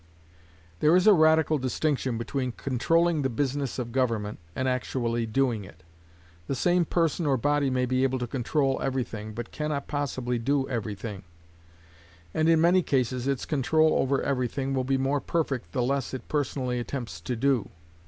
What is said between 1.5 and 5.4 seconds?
distinction between controlling the business of government and actually